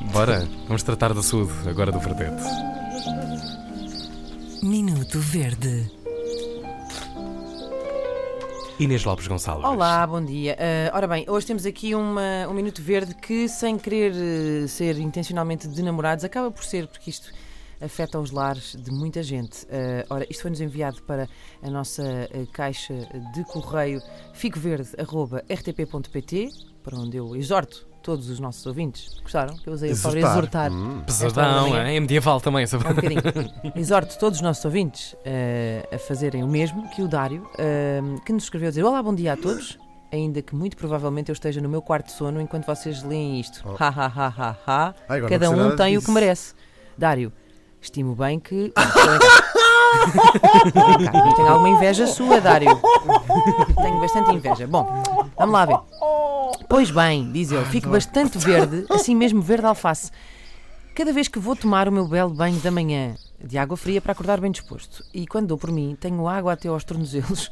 Bora, 0.00 0.48
vamos 0.66 0.82
tratar 0.82 1.12
da 1.14 1.22
saúde 1.22 1.52
agora 1.68 1.92
do 1.92 2.00
verdete. 2.00 2.42
Minuto 4.62 5.18
Verde. 5.20 5.90
Inês 8.78 9.04
Lopes 9.04 9.26
Gonçalves. 9.26 9.64
Olá, 9.66 10.06
bom 10.06 10.24
dia. 10.24 10.56
Ah, 10.58 10.90
ora 10.96 11.06
bem, 11.06 11.26
hoje 11.28 11.46
temos 11.46 11.66
aqui 11.66 11.94
uma- 11.94 12.48
um 12.48 12.54
Minuto 12.54 12.80
Verde 12.82 13.14
que, 13.14 13.46
sem 13.48 13.76
querer 13.78 14.12
eh, 14.14 14.66
ser 14.66 14.98
intencionalmente 14.98 15.68
de 15.68 15.82
namorados, 15.82 16.24
acaba 16.24 16.50
por 16.50 16.64
ser, 16.64 16.86
porque 16.88 17.10
isto 17.10 17.30
afeta 17.80 18.18
os 18.18 18.30
lares 18.30 18.74
de 18.76 18.90
muita 18.90 19.22
gente. 19.22 19.66
Ah, 19.70 20.06
ora, 20.08 20.26
isto 20.30 20.40
foi-nos 20.42 20.60
enviado 20.62 21.02
para 21.02 21.28
a 21.62 21.70
nossa 21.70 22.02
eh, 22.32 22.46
caixa 22.52 22.94
de 23.34 23.44
correio 23.44 24.00
ficoverde.rtp.pt, 24.32 26.48
para 26.82 26.96
onde 26.98 27.18
eu 27.18 27.36
exorto 27.36 27.86
todos 28.02 28.28
os 28.28 28.40
nossos 28.40 28.64
ouvintes. 28.66 29.18
Gostaram? 29.22 29.56
Que 29.56 29.68
eu 29.68 29.72
usei 29.74 29.92
a 29.92 29.96
palavra 29.96 30.20
Exortar. 30.20 30.72
Hum. 30.72 31.02
Pesadão, 31.06 31.70
manhã. 31.70 31.88
é 31.88 32.00
medieval 32.00 32.40
também, 32.40 32.66
sabe? 32.66 32.86
É 32.86 32.90
um 32.90 32.94
bocadinho. 32.94 33.22
Exorto 33.76 34.18
todos 34.18 34.38
os 34.38 34.42
nossos 34.42 34.64
ouvintes 34.64 35.14
eh, 35.24 35.88
a 35.92 35.98
fazerem 35.98 36.42
o 36.42 36.48
mesmo 36.48 36.88
que 36.90 37.02
o 37.02 37.08
Dário, 37.08 37.48
eh, 37.58 38.00
que 38.24 38.32
nos 38.32 38.44
escreveu 38.44 38.68
a 38.68 38.70
dizer: 38.70 38.82
Olá, 38.84 39.02
bom 39.02 39.14
dia 39.14 39.34
a 39.34 39.36
todos. 39.36 39.78
Ainda 40.12 40.42
que 40.42 40.56
muito 40.56 40.76
provavelmente 40.76 41.28
eu 41.28 41.32
esteja 41.34 41.60
no 41.60 41.68
meu 41.68 41.80
quarto 41.80 42.06
de 42.06 42.12
sono 42.12 42.40
enquanto 42.40 42.66
vocês 42.66 43.00
leem 43.04 43.38
isto. 43.38 43.62
Oh. 43.64 43.76
Ha 43.78 43.88
ha 43.88 44.06
ha 44.06 44.34
ha 44.36 44.56
ha. 44.66 44.94
Ai, 45.08 45.20
Cada 45.22 45.50
um 45.50 45.76
tem 45.76 45.96
o 45.96 46.00
que 46.00 46.06
disso. 46.06 46.12
merece. 46.12 46.54
Dário, 46.98 47.32
estimo 47.80 48.14
bem 48.16 48.40
que. 48.40 48.72
Tenho 51.36 51.48
alguma 51.48 51.68
inveja 51.68 52.06
sua, 52.06 52.40
Dário. 52.40 52.68
Tenho 53.80 54.00
bastante 54.00 54.32
inveja. 54.34 54.66
Bom, 54.66 55.02
vamos 55.40 55.52
lá 55.54 55.66
ver. 55.66 55.78
Pois 56.68 56.90
bem, 56.90 57.30
diz 57.32 57.50
ele, 57.50 57.64
fico 57.66 57.88
bastante 57.88 58.38
verde, 58.38 58.86
assim 58.90 59.14
mesmo 59.14 59.42
verde 59.42 59.66
alface. 59.66 60.10
Cada 60.94 61.12
vez 61.12 61.28
que 61.28 61.38
vou 61.38 61.56
tomar 61.56 61.88
o 61.88 61.92
meu 61.92 62.06
belo 62.06 62.30
banho 62.30 62.58
da 62.60 62.70
manhã 62.70 63.16
de 63.42 63.56
água 63.56 63.76
fria 63.76 64.00
para 64.00 64.12
acordar 64.12 64.40
bem 64.40 64.50
disposto, 64.50 65.02
e 65.14 65.26
quando 65.26 65.48
dou 65.48 65.58
por 65.58 65.72
mim, 65.72 65.96
tenho 65.98 66.28
água 66.28 66.52
até 66.52 66.68
aos 66.68 66.84
tornozelos, 66.84 67.50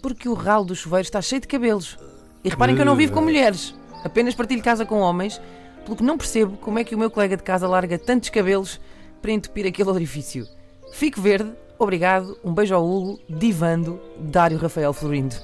porque 0.00 0.28
o 0.28 0.34
ralo 0.34 0.64
do 0.64 0.76
chuveiro 0.76 1.02
está 1.02 1.20
cheio 1.20 1.40
de 1.40 1.48
cabelos. 1.48 1.98
E 2.44 2.48
reparem 2.48 2.74
que 2.74 2.80
eu 2.80 2.86
não 2.86 2.96
vivo 2.96 3.12
com 3.12 3.20
mulheres, 3.20 3.74
apenas 4.04 4.34
partilho 4.34 4.62
casa 4.62 4.86
com 4.86 5.00
homens, 5.00 5.40
pelo 5.84 5.96
que 5.96 6.02
não 6.02 6.16
percebo 6.16 6.56
como 6.58 6.78
é 6.78 6.84
que 6.84 6.94
o 6.94 6.98
meu 6.98 7.10
colega 7.10 7.36
de 7.36 7.42
casa 7.42 7.66
larga 7.66 7.98
tantos 7.98 8.30
cabelos 8.30 8.80
para 9.20 9.32
entupir 9.32 9.66
aquele 9.66 9.90
orifício. 9.90 10.46
Fico 10.92 11.20
verde, 11.20 11.50
obrigado, 11.78 12.38
um 12.44 12.54
beijo 12.54 12.74
ao 12.74 12.86
Hugo, 12.86 13.20
divando, 13.28 14.00
Dário 14.18 14.58
Rafael 14.58 14.92
Florindo. 14.92 15.36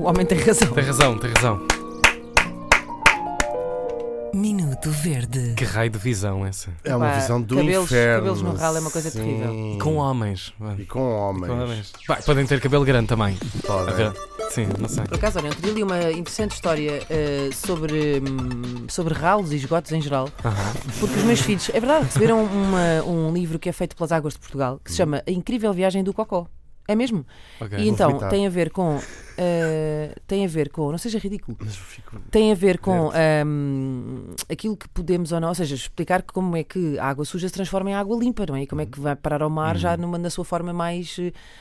O 0.00 0.04
homem 0.08 0.24
tem 0.24 0.38
razão. 0.38 0.72
Tem 0.72 0.84
razão, 0.84 1.18
tem 1.18 1.30
razão. 1.30 1.60
Minuto 4.32 4.90
Verde. 4.90 5.54
Que 5.56 5.64
raio 5.64 5.90
de 5.90 5.98
visão 5.98 6.46
essa. 6.46 6.70
É 6.84 6.96
uma 6.96 7.08
Pá, 7.10 7.18
visão 7.18 7.42
do 7.42 7.56
cabelos- 7.56 7.84
inferno. 7.84 8.18
cabelos 8.20 8.42
no 8.42 8.54
ralo 8.54 8.76
é 8.76 8.80
uma 8.80 8.90
coisa 8.90 9.10
sim. 9.10 9.18
terrível. 9.18 9.52
E 9.74 9.78
com 9.78 9.96
homens. 9.96 10.54
E 10.78 10.84
com 10.86 11.00
homens. 11.00 11.46
Com 11.52 11.60
homens. 11.62 11.92
Vai, 12.08 12.22
podem 12.22 12.46
ter 12.46 12.60
cabelo 12.60 12.84
grande 12.84 13.08
também. 13.08 13.36
A 13.64 13.66
Podem. 13.66 13.94
ver? 13.94 14.12
Sim, 14.50 14.68
não 14.78 14.88
sei. 14.88 15.04
Por 15.04 15.16
acaso, 15.16 15.38
olha, 15.38 15.48
outro 15.48 15.62
dia 15.62 15.72
li 15.72 15.82
uma 15.82 16.10
interessante 16.12 16.52
história 16.52 17.02
eh, 17.10 17.50
sobre, 17.52 18.20
hum, 18.20 18.86
sobre 18.88 19.12
ralos 19.14 19.52
e 19.52 19.56
esgotos 19.56 19.92
em 19.92 20.00
geral, 20.00 20.28
Aham. 20.44 20.72
porque 20.98 21.16
os 21.18 21.24
meus 21.24 21.40
filhos, 21.40 21.68
é 21.74 21.78
verdade, 21.78 22.06
receberam 22.06 22.44
uma- 22.44 23.02
um 23.04 23.32
livro 23.32 23.58
que 23.58 23.68
é 23.68 23.72
feito 23.72 23.94
pelas 23.94 24.10
Águas 24.12 24.32
de 24.34 24.40
Portugal, 24.40 24.80
que 24.82 24.90
se 24.90 24.96
chama 24.96 25.22
A 25.26 25.30
Incrível 25.30 25.72
Viagem 25.72 26.02
do 26.02 26.14
Cocó. 26.14 26.46
É 26.90 26.94
mesmo? 26.96 27.24
Ok. 27.60 27.78
E 27.78 27.88
então 27.88 28.08
vomitar. 28.10 28.30
tem 28.30 28.46
a 28.46 28.50
ver 28.50 28.70
com. 28.70 28.98
eh, 29.38 30.14
tem 30.26 30.44
a 30.44 30.48
ver 30.48 30.70
com. 30.70 30.90
Não 30.90 30.98
seja 30.98 31.18
ridículo. 31.18 31.56
Fico. 31.66 32.18
Tem 32.30 32.50
a 32.52 32.54
ver 32.54 32.78
com 32.78 33.10
hum, 33.44 34.34
aquilo 34.50 34.76
que 34.76 34.88
podemos 34.88 35.32
ou 35.32 35.40
não, 35.40 35.48
ou 35.48 35.54
seja, 35.54 35.74
explicar 35.74 36.22
como 36.22 36.56
é 36.56 36.64
que 36.64 36.98
a 36.98 37.06
água 37.06 37.24
suja 37.24 37.48
se 37.48 37.54
transforma 37.54 37.90
em 37.90 37.94
água 37.94 38.16
limpa, 38.18 38.44
não 38.46 38.56
é? 38.56 38.62
E 38.62 38.66
como 38.66 38.80
é 38.82 38.86
que 38.86 38.98
vai 39.00 39.14
parar 39.16 39.42
ao 39.42 39.50
mar 39.50 39.76
já 39.76 39.96
numa, 39.96 40.18
na 40.18 40.30
sua 40.30 40.44
forma 40.44 40.72
mais, 40.72 41.16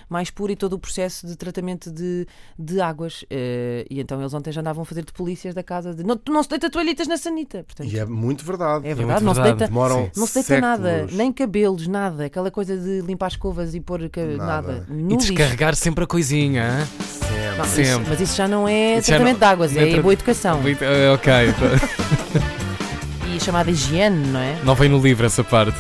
mais 0.09 0.29
pura 0.29 0.51
e 0.51 0.55
todo 0.55 0.73
o 0.73 0.79
processo 0.79 1.27
de 1.27 1.35
tratamento 1.35 1.91
de, 1.91 2.27
de 2.57 2.81
águas. 2.81 3.23
Eh, 3.29 3.85
e 3.89 3.99
então 3.99 4.19
eles 4.19 4.33
ontem 4.33 4.51
já 4.51 4.61
andavam 4.61 4.81
a 4.81 4.85
fazer 4.85 5.03
de 5.03 5.13
polícias 5.13 5.53
da 5.53 5.63
casa 5.63 5.93
de. 5.93 6.03
Não, 6.03 6.17
tu 6.17 6.31
não 6.31 6.41
se 6.43 6.49
deita 6.49 6.69
toalhitas 6.69 7.07
na 7.07 7.17
sanita. 7.17 7.63
Portanto, 7.63 7.89
E 7.91 7.97
é 7.99 8.05
muito 8.05 8.43
verdade. 8.43 8.85
é 8.87 8.95
muito 8.95 8.97
verdade, 8.97 9.23
não 9.25 9.33
se 9.33 9.39
verdade. 9.41 9.57
deita. 9.59 9.71
Demoram 9.71 10.11
Não 10.15 10.25
se 10.25 10.33
deita 10.33 10.47
séculos. 10.47 10.61
nada, 10.79 11.07
nem 11.11 11.31
cabelos, 11.31 11.87
nada. 11.87 12.25
Aquela 12.25 12.49
coisa 12.51 12.75
de 12.77 13.01
limpar 13.01 13.27
escovas 13.27 13.75
e 13.75 13.79
pôr 13.79 13.99
Nada. 14.37 14.37
nada. 14.37 14.85
Lixo. 15.19 15.33
descarregar 15.33 15.75
sempre 15.75 16.03
a 16.03 16.07
coisinha. 16.07 16.87
Sempre. 16.99 17.57
Não, 17.57 17.65
isso- 17.65 17.75
Sempre. 17.75 18.05
mas 18.09 18.21
isso 18.21 18.35
já 18.35 18.47
não 18.47 18.67
é 18.67 18.97
Isso 18.97 19.07
tratamento 19.07 19.33
não- 19.39 19.47
de 19.47 19.53
águas, 19.53 19.75
é 19.77 19.91
tra- 19.91 20.01
boa 20.01 20.13
educação. 20.13 20.61
Eh, 20.65 21.11
ok. 21.13 21.33
E 23.35 23.39
chamada 23.39 23.69
higiene, 23.69 24.27
não 24.27 24.39
é? 24.39 24.55
Não 24.63 24.75
vem 24.75 24.89
no 24.89 24.99
livro 24.99 25.25
essa 25.25 25.43
parte. 25.43 25.77